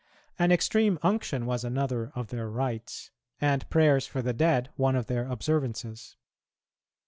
An 0.39 0.51
extreme 0.51 0.97
unction 1.03 1.45
was 1.45 1.63
another 1.63 2.11
of 2.15 2.29
their 2.29 2.49
rites, 2.49 3.11
and 3.39 3.69
prayers 3.69 4.07
for 4.07 4.23
the 4.23 4.33
dead 4.33 4.69
one 4.75 4.95
of 4.95 5.05
their 5.05 5.27
observances. 5.27 6.17